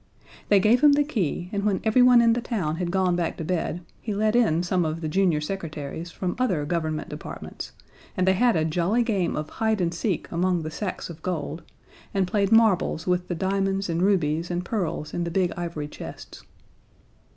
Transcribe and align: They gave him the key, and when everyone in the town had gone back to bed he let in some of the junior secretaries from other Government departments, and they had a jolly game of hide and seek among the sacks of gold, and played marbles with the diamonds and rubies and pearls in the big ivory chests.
They 0.49 0.59
gave 0.59 0.81
him 0.81 0.93
the 0.93 1.03
key, 1.03 1.47
and 1.53 1.63
when 1.63 1.79
everyone 1.83 2.23
in 2.23 2.33
the 2.33 2.41
town 2.41 2.77
had 2.77 2.89
gone 2.89 3.15
back 3.15 3.37
to 3.37 3.43
bed 3.43 3.81
he 4.01 4.15
let 4.15 4.35
in 4.35 4.63
some 4.63 4.83
of 4.83 4.99
the 5.01 5.07
junior 5.07 5.39
secretaries 5.41 6.09
from 6.09 6.35
other 6.39 6.65
Government 6.65 7.07
departments, 7.07 7.71
and 8.17 8.27
they 8.27 8.33
had 8.33 8.55
a 8.55 8.65
jolly 8.65 9.03
game 9.03 9.35
of 9.35 9.47
hide 9.61 9.79
and 9.79 9.93
seek 9.93 10.27
among 10.31 10.63
the 10.63 10.71
sacks 10.71 11.07
of 11.11 11.21
gold, 11.21 11.61
and 12.15 12.27
played 12.27 12.51
marbles 12.51 13.05
with 13.05 13.27
the 13.27 13.35
diamonds 13.35 13.89
and 13.89 14.01
rubies 14.01 14.49
and 14.49 14.65
pearls 14.65 15.13
in 15.13 15.23
the 15.23 15.29
big 15.29 15.53
ivory 15.55 15.87
chests. 15.87 16.41